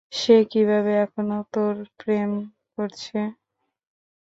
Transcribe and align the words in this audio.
সে 0.13 0.35
কীভাবে 0.51 0.91
এখনও 1.03 1.39
তোর 1.53 1.73
প্রেম 1.99 2.31
করছে? 2.75 3.19